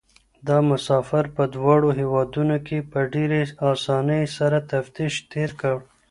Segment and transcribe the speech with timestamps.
[0.47, 5.75] دا مسافر په دواړو هېوادونو کې په ډېرې اسانۍ سره تفتيش تېر کړ.